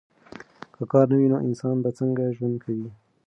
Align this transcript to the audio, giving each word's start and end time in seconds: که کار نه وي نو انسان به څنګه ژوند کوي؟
که 0.75 0.83
کار 0.91 1.05
نه 1.11 1.15
وي 1.19 1.27
نو 1.31 1.37
انسان 1.47 1.75
به 1.83 1.89
څنګه 1.99 2.33
ژوند 2.37 2.55
کوي؟ 2.63 2.89